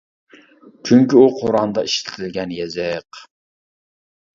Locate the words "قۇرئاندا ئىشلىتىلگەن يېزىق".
1.43-3.25